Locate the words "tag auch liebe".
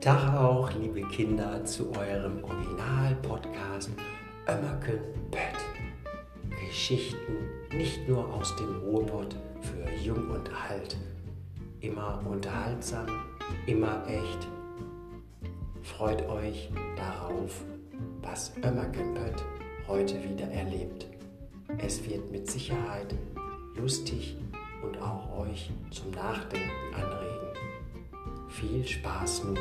0.00-1.02